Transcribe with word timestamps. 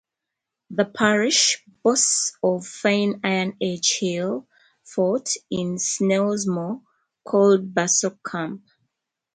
The 0.71 0.85
parish 0.85 1.63
boasts 1.83 2.35
a 2.43 2.59
fine 2.59 3.19
Iron 3.23 3.55
Age 3.61 3.99
hill 3.99 4.47
fort 4.83 5.29
in 5.51 5.75
Snelsmore, 5.75 6.81
called 7.23 7.71
Bussock 7.75 8.17
Camp. 8.25 8.63